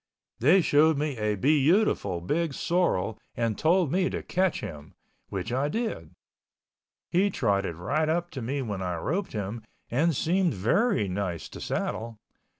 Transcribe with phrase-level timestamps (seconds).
[0.39, 4.95] They showed me a beautiful big sorrel and told me to catch him,
[5.29, 6.15] which I did.
[7.11, 9.61] He trotted right up to me when I roped him
[9.91, 12.17] and seemed very nice to saddle.